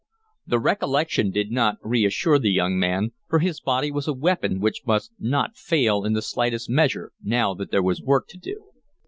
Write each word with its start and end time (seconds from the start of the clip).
The 0.47 0.57
recollection 0.57 1.29
did 1.29 1.51
not 1.51 1.77
reassure 1.83 2.39
the 2.39 2.49
young 2.49 2.79
man, 2.79 3.11
for 3.29 3.37
his 3.37 3.59
body 3.61 3.91
was 3.91 4.07
a 4.07 4.13
weapon 4.13 4.59
which 4.59 4.81
must 4.87 5.11
not 5.19 5.55
fail 5.55 6.05
in 6.05 6.13
the 6.13 6.23
slightest 6.23 6.71
measure 6.71 7.11
now 7.21 7.53
that 7.53 7.69
there 7.69 7.83
was 7.83 8.01
work 8.01 8.27
to 8.29 8.37
do. 8.39 8.71